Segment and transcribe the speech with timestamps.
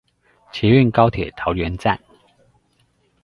[0.51, 1.99] 捷運高鐵桃園站